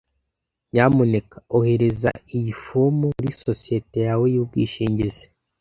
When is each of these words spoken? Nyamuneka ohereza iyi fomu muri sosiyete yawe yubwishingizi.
Nyamuneka 0.71 1.37
ohereza 1.57 2.11
iyi 2.35 2.53
fomu 2.63 3.05
muri 3.15 3.29
sosiyete 3.45 3.97
yawe 4.07 4.25
yubwishingizi. 4.33 5.25